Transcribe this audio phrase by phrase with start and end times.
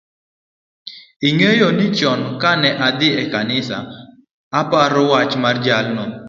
[1.27, 3.77] ing'eyo ni chon ka na dhi e kanisa
[4.59, 6.03] aparo wach mar jalno